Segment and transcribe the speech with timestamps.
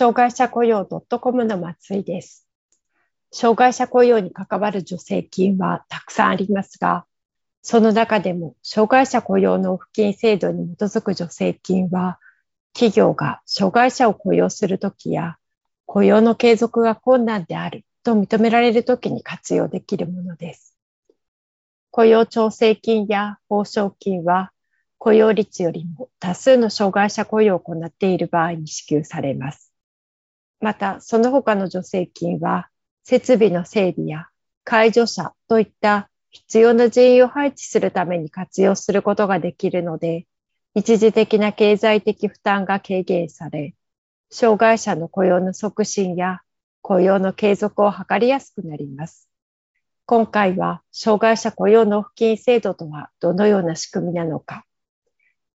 [0.00, 2.48] 障害者雇用 .com の松井です。
[3.32, 7.04] 障害者雇用に関わる助成金はたくさんありますが、
[7.60, 12.18] その中でも障害者雇用納付金制度に基づく助成金は、
[12.72, 15.36] 企業が障害者を雇用するときや、
[15.84, 20.78] 雇用の継続が困難であると認められるときに活用できるものです。
[21.90, 24.50] 雇用調整金や報奨金は、
[24.96, 29.69] 雇用率よりも多数の障害者雇用を行っている場合に支給されます。
[30.60, 32.68] また、その他の助成金は、
[33.02, 34.28] 設備の整備や
[34.64, 40.26] 介助者といった必要な人員を配置するために活用することができるので、
[40.74, 43.74] 一時的な経済的負担が軽減され、
[44.30, 46.42] 障害者の雇用の促進や
[46.82, 49.28] 雇用の継続を図りやすくなります。
[50.06, 54.64] 今回は、障害者雇用納付金制度とはどのような仕組みなのか、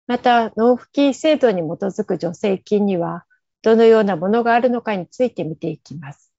[0.08, 3.25] また、納付金制度に基づく助成金には、
[3.66, 6.32] どのようなものがあるのかについて見ていきます。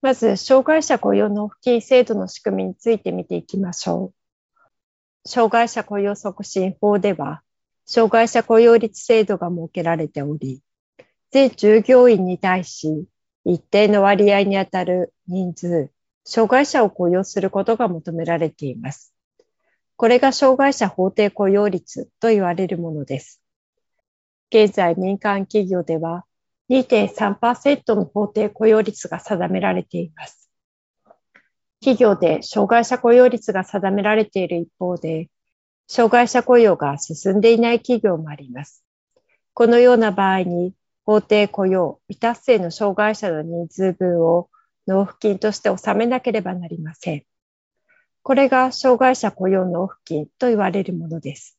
[0.00, 5.28] まず、障害者雇用納付金制度の仕組みについて見ていきましょう。
[5.28, 7.42] 障害者雇用促進法では、
[7.84, 10.62] 障害者雇用率制度が設けられており、
[11.30, 13.04] 全従業員に対し、
[13.44, 15.90] 一定の割合にあたる人数、
[16.24, 19.12] 障害者を雇用することが求められています。
[19.96, 23.42] これが障害者法定雇用率と言われるものです。
[24.50, 26.24] 現在民間企業では
[26.70, 30.50] 2.3%の法定雇用率が定められています。
[31.80, 35.28] 企業で障害者雇用率が定められている一方で、
[35.88, 38.84] 障害者雇用が進んでいない企業もあります。
[39.54, 40.74] このような場合に、
[41.04, 44.50] 法定雇用未達成の障害者の人数分を
[44.88, 47.22] 納付金として納めなければなりません。
[48.24, 51.56] これが障害者雇用納付金と言われるものです。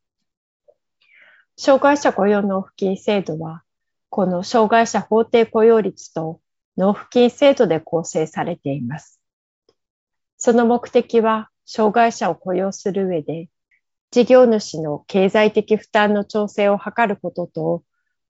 [1.60, 3.64] 障害者雇用納付金制度は、
[4.10, 6.40] この障害者法定雇用率と
[6.78, 9.20] 納付金制度で構成されています。
[10.38, 13.50] その目的は、障害者を雇用する上で、
[14.12, 17.84] 事業主の経済的負担の調整を図ることと、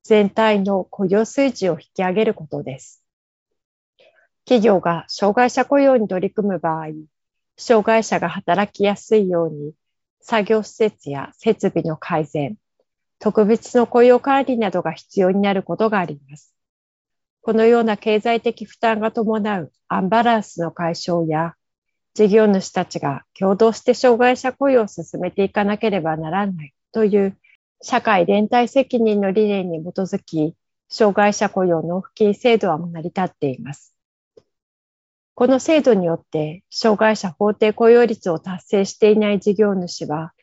[0.04, 3.04] 全体の雇用水準を引き上げることです。
[4.46, 6.88] 企業が障害者雇用に取り組む場合、
[7.58, 9.74] 障害者が働きやすいように、
[10.22, 12.56] 作業施設や設備の改善、
[13.20, 16.54] 特別の雇用管理などが必要になることがあります。
[17.42, 21.56] このような経済的負担が伴うアンバランスの解消や、
[22.14, 27.38] 事業主たちが共同して障害者雇用を進めていかなければならないという
[27.82, 30.56] 社会連帯責任の理念に基づき、
[30.90, 33.94] 障害者雇用納付金制度は成り立っています。
[35.36, 40.34] この制度によって、障害者法定雇用率を達成していない事業主は、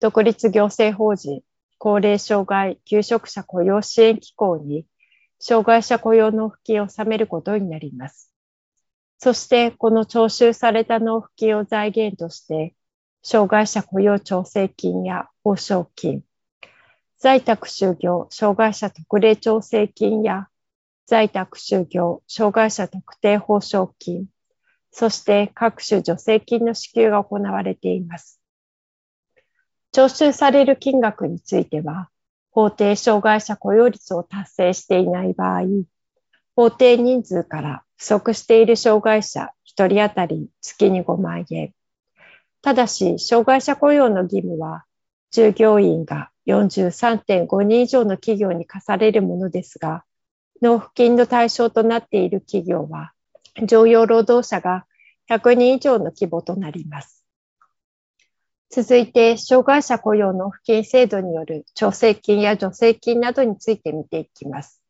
[0.00, 1.42] 独立行政法人
[1.80, 4.84] 高齢障害求職者雇用支援機構に
[5.38, 8.30] 障害者雇用納付金を納めることになります。
[9.16, 12.74] そしてこの徴収された納付金を財源として
[13.22, 16.22] 障害者雇用調整金や報奨金、
[17.18, 20.48] 在宅就業障害者特例調整金や
[21.06, 24.26] 在宅就業障害者特定報奨金、
[24.90, 28.39] そして各種助成金の支給が行われています。
[29.92, 32.10] 徴収される金額については、
[32.52, 35.62] 法定障害者雇用率を達成していない場合、
[36.54, 41.72] 法定人数から不足している障害者1人当たり月に5万円。
[42.62, 44.84] ただし、障害者雇用の義務は、
[45.30, 50.04] 従業員が43.5人以上の企業に課されるものですが、
[50.60, 53.12] 納付金の対象となっている企業は、
[53.66, 54.86] 常用労働者が
[55.28, 57.19] 100人以上の規模となります。
[58.72, 64.80] 続いて、障害者雇用納付金制度による調整金や助成金などについて見ていきます。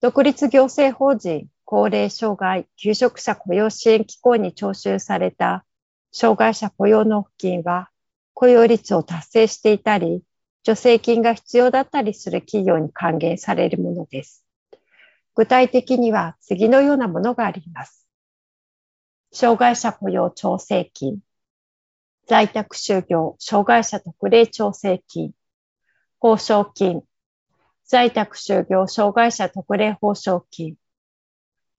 [0.00, 5.64] 独立行政法人高齢障害求職者雇用支援機構に徴収された
[6.10, 7.88] 障害者雇用納付金は
[8.34, 10.24] 雇用率を達成していたり、
[10.64, 14.44] 助成金が必要だったりする企業に還元されるものです。
[15.36, 18.08] 具体的には次のようなものがあります。
[19.30, 21.20] 障害者雇用調整金、
[22.32, 25.34] 在宅就業障害者特例調整金、
[26.18, 27.02] 報奨金、
[27.84, 30.78] 在宅就業障害者特例報奨金、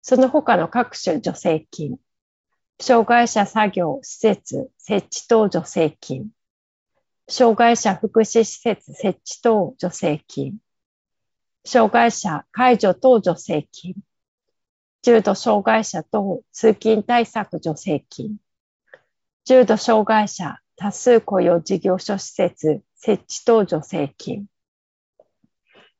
[0.02, 1.98] その他の各種助成金、
[2.76, 6.30] 障害者作業施設設置等助成金、
[7.26, 10.58] 障害者福祉施設設置等助成金、
[11.64, 13.94] 障害者介助等助成金、
[15.00, 18.38] 重度障害者等通勤対策助成金、
[19.44, 24.46] 重度障害者多数雇用事業所施設設置等助成金。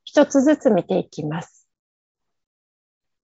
[0.05, 1.67] 一つずつ見ていきます。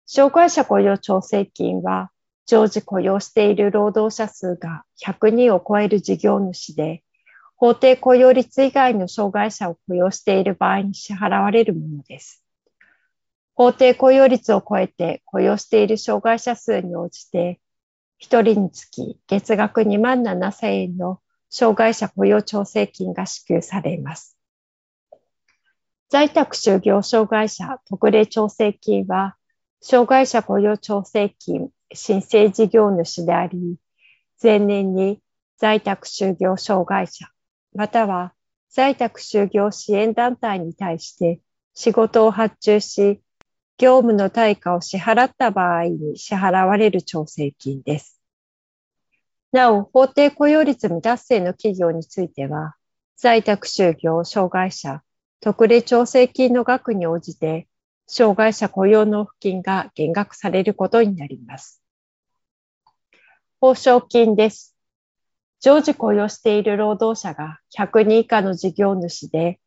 [0.05, 2.11] 障害者雇用調整金は、
[2.45, 7.03] 常時雇用している労働者数が100人を超える事業主で、
[7.55, 12.43] 法定雇用率以外の障害者を雇用している場合に支払われるものです。
[13.55, 17.59] 法定雇用率を超えて雇用している障害者数に応じて、
[18.21, 21.19] 1人につき月額2万7千円の
[21.49, 24.37] 障害者雇用調整金が支給されます。
[26.09, 29.35] 在宅就業障害者特例調整金は、
[29.81, 33.77] 障害者雇用調整金申請事業主であり、
[34.41, 35.21] 前年に
[35.57, 37.27] 在宅就業障害者、
[37.73, 38.33] または
[38.69, 41.39] 在宅就業支援団体に対して
[41.73, 43.21] 仕事を発注し、
[43.77, 48.21] 業務の対価を支払った場合に支払われる調整金です。
[49.51, 52.75] なお、法定雇用率未達成の企業については、
[53.17, 55.01] 在宅就業障害者
[55.41, 57.67] 特例調整金の額に応じて、
[58.07, 61.83] 障害者雇用納付金が減額されることになります。
[63.59, 64.75] 報奨金です。
[65.59, 69.59] 常時雇用している労働者が100人以下の事業主で、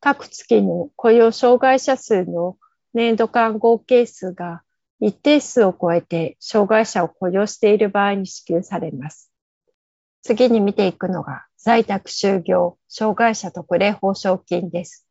[0.00, 2.56] 各月の雇用障害者数の
[2.94, 4.62] 年度間合計数が
[5.00, 9.30] 一定数を超えて障害者を雇用している場合に支給されます。
[10.22, 15.06] 次に見ていくのが在宅就業障害者特例報奨金です。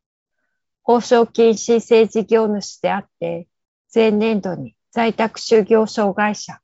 [0.82, 3.48] 報奨金申請事業主であって、
[3.94, 6.60] 前年度に在宅就業障害者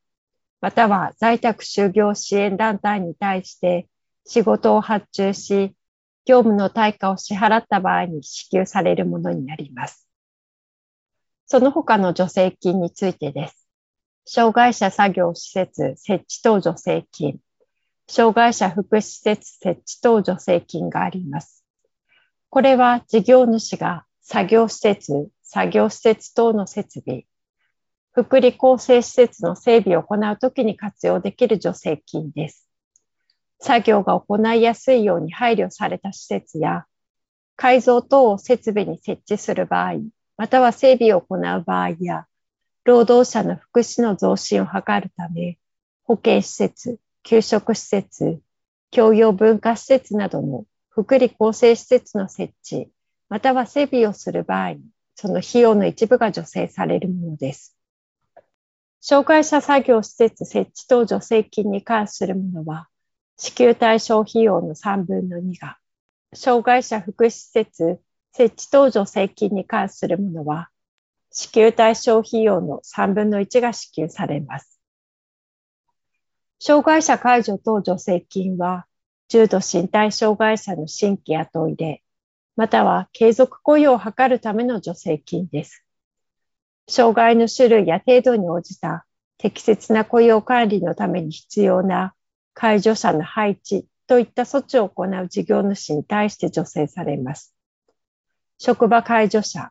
[0.61, 3.87] または在宅就業支援団体に対して
[4.25, 5.75] 仕事を発注し、
[6.25, 10.06] 業務の対価を支払った場合に支給されるものになります。
[11.47, 13.69] その他の助成金についてです。
[14.25, 17.39] 障害者作業施設設置等助成金、
[18.09, 21.65] 障害者福祉施設設置等助成金があります。
[22.51, 27.27] これは事業主が作業施設、作業施設等の設備、
[28.11, 32.69] 福利厚生施設の整備を行うときに活用できる助成金です。
[33.61, 36.87] 作業が行いやすいように配慮された施設や、
[37.55, 40.01] 改造等を設備に設置する場合、
[40.37, 42.27] または整備を行う場合や、
[42.85, 45.59] 労働者の福祉の増進を図るため、
[46.05, 48.41] 保健施設、給食施設、
[48.91, 52.91] 教養文化施設などの福利厚生施設の設置、
[53.29, 54.81] または整備をする場合に、
[55.15, 57.77] その費用の一部が助成されるものです。
[59.01, 62.89] 障害者作業施設設置等助成金に関するものは、
[63.37, 65.79] 支給対象費用の3分の2が、
[66.35, 68.01] 障害者福祉施設
[68.37, 70.69] 設置等助成金に関するものは、
[71.31, 74.79] 支給対象費用の3分の1が支給されます。
[76.59, 78.85] 障害者介助等助成金は、
[79.29, 82.03] 重度身体障害者の新規雇いで、
[82.57, 85.83] または継続雇用を図るための助成金です。
[86.89, 89.07] 障害の種類や程度に応じた
[89.39, 92.15] 適切な雇用管理のために必要な
[92.53, 97.56] 介助者の配置といった措置を行う事業主に対して助成されます。
[98.59, 99.71] 職場介助者、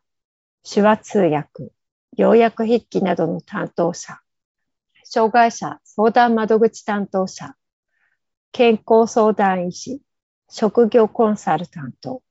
[0.63, 1.72] 手話通訳、
[2.15, 4.20] 要約筆記などの担当者、
[5.04, 7.56] 障害者相談窓口担当者、
[8.51, 10.01] 健康相談医師、
[10.50, 12.22] 職業コンサルタント、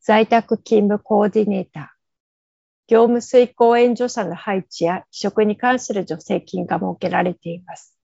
[0.00, 1.86] 在宅勤務コーディネーター、
[2.86, 7.98] 業務遂行援助者の配置や移植に関する助成金が設けられています。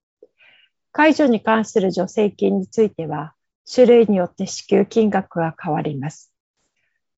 [0.90, 3.34] 解除に関する助成金については、
[3.72, 6.32] 種類によって支給金額が変わります。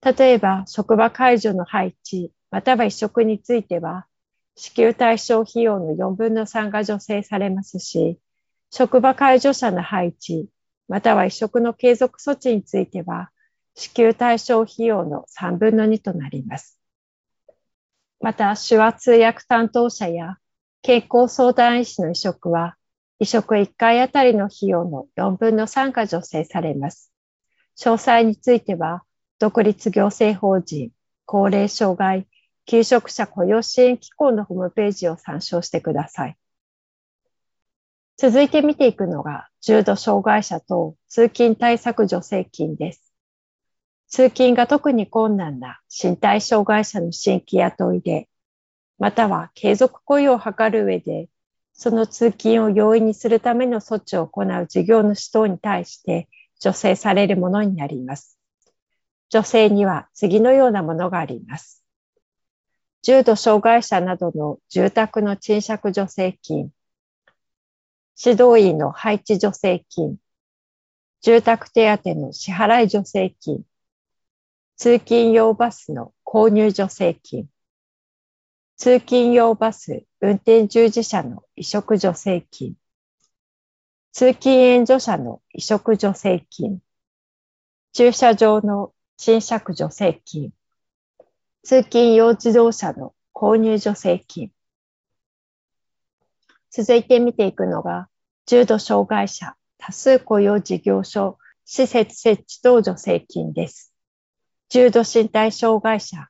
[0.00, 4.06] 例えば、職場解除の配置、または移植については、
[4.54, 8.18] 支給対象費用の4分の3が助成されますし、
[8.70, 10.48] 職場介助者の配置、
[10.88, 13.30] または移植の継続措置については、
[13.74, 16.78] 支給対象費用の3分の2となります。
[18.20, 20.38] また、手話通訳担当者や
[20.82, 22.76] 健康相談医師の移植は、
[23.20, 27.12] 移植1回あたりの費用の4分の3が助成されます。
[27.78, 29.02] 詳細については、
[29.38, 30.90] 独立行政法人
[31.24, 32.26] 高齢障害
[32.66, 36.36] 求職者雇用支援機構のホームページを参照してください。
[38.18, 43.14] 続いて見ていくのが、重度障害者と通勤対策助成金です。
[44.08, 48.28] 通勤が特に困難な身体障害者の新規雇いで、
[48.98, 51.28] または継続雇用を図る上で、
[51.74, 56.28] その通勤を容易にするための措置を行う事業主等に対して
[56.58, 58.37] 助成されるものになります。
[59.30, 61.84] 助成には次のようなものがあります。
[63.02, 66.70] 重度障害者などの住宅の賃借助成金、
[68.22, 70.16] 指導員の配置助成金、
[71.20, 73.64] 住宅手当の支払い助成金、
[74.76, 77.48] 通勤用バスの購入助成金、
[78.76, 82.74] 通勤用バス運転従事者の移植助成金、
[84.12, 86.80] 通勤援助者の移植助成金、
[87.92, 90.52] 駐車場の賃借助成金、
[91.64, 94.52] 通勤用自動車の購入助成金。
[96.70, 98.08] 続いて見ていくのが、
[98.46, 103.92] 重度障害者多数雇用事業所施設設置等助成金です。
[104.68, 106.28] 重度身体障害者、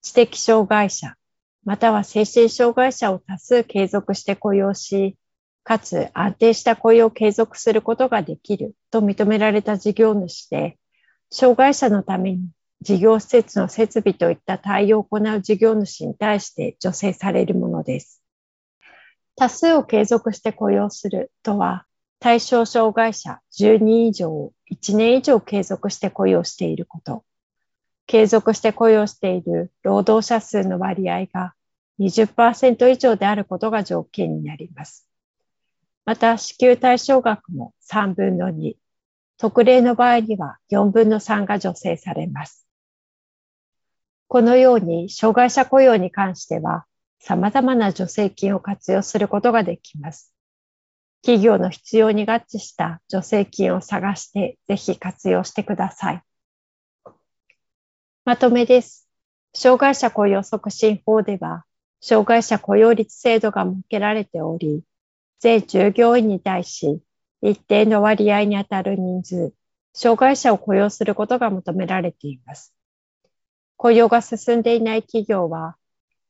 [0.00, 1.16] 知的障害者、
[1.64, 5.18] または精神障害者を多数継続して雇用し、
[5.62, 10.78] かつ安定した雇用を継続することができると認められた事業主で、
[11.30, 12.48] 障害者のために
[12.82, 18.22] 事業施設の設備といった対応を行う事業主に対して助成されるものです。
[19.36, 21.86] 多数を継続して雇用するとは、
[22.18, 27.24] 対象障害者10人以上を1年以上継続して雇用していること。
[28.06, 31.54] 継続して雇用している労働者数の割合が
[32.00, 35.08] 20%以上であることが条件になります。
[36.04, 38.74] また、支給対象額も3分の2、
[39.40, 42.66] 特例の場合には4分の3が助成されます。
[44.28, 46.84] このように、障害者雇用に関しては、
[47.18, 50.34] 様々な助成金を活用することができます。
[51.22, 56.22] 企業の必要に合致した助成金を探して、ぜひ活用してください。
[58.26, 59.08] まとめです。
[59.54, 61.64] 障害者雇用促進法では、
[62.02, 64.82] 障害者雇用率制度が設けられており、
[65.38, 67.00] 全従業員に対し、
[67.42, 69.54] 一定の割合にあたる人数、
[69.92, 72.74] 障害者を雇用することが求められています。
[73.76, 75.76] 雇用が進んでいない企業は、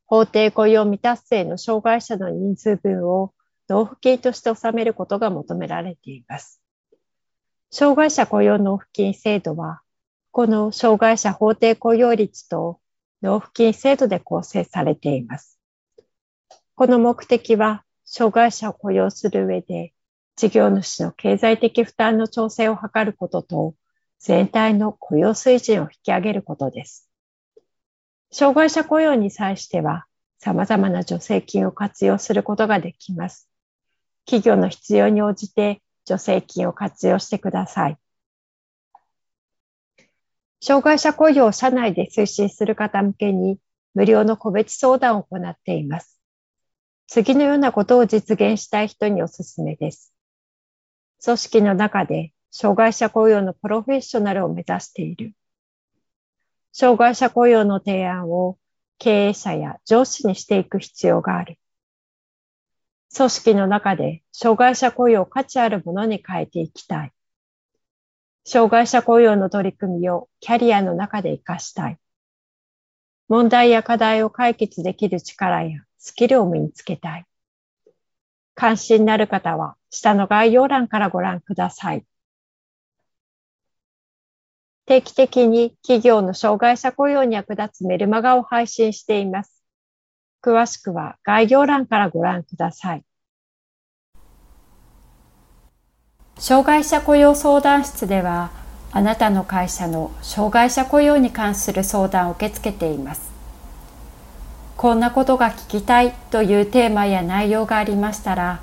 [0.07, 3.33] 法定雇用未達成の障害者の人数分を
[3.69, 6.61] 納付金として納めることが求められています。
[7.71, 9.83] 障害者雇用納付金制度は、
[10.33, 12.81] この障害者法定雇用率と
[13.21, 15.59] 納付金制度で構成されています。
[16.75, 19.93] この目的は、障害者を雇用する上で、
[20.41, 23.75] 事業主の経済的負担の調整を図ることと、
[24.19, 27.11] 全体の雇用水準を引き上げることです。
[28.33, 30.07] 障害者雇用に際しては、
[30.39, 33.51] 様々な助成金を活用することができます。
[34.25, 37.99] 企業の必要に応じて助成金を活用してください。
[40.63, 43.59] 障害者雇用を社内で推進する方向けに
[43.93, 46.19] 無料の個別相談を行っています。
[47.09, 50.15] 次のようなことを実現したい人におすすめです。
[51.23, 55.35] 組織の中で障害者雇用のプロフェッショナルを目指している。
[56.73, 58.59] 障害者雇用の提案を
[58.99, 61.59] 経営者や上司にしていく必要がある。
[63.15, 67.13] 組織の中で障害者雇用を価値あるものに変えていきたい。
[68.45, 71.99] 障害者雇用の取り組みをキャリアの中で活かしたい。
[73.29, 77.27] 問題や課題を解決できる力やスキルを身につけたい。
[78.61, 82.05] 関心のある方は下の概要欄からご覧ください。
[84.85, 89.65] 定期的に企業の障害者雇用に役立つメルマガを配信しています。
[90.43, 93.05] 詳しくは概要欄からご覧ください。
[96.37, 98.51] 障害者雇用相談室では
[98.93, 103.30] あなたの会社の障害者雇用に関する相談を受け付けています
[104.81, 108.63] こんなことが聞きたいというテーマや内容がありましたら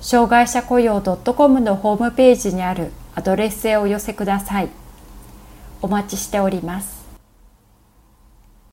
[0.00, 4.68] 障害者雇用 .com のホームページにあるアドレスへお寄せください。
[5.82, 6.95] お待ちしております。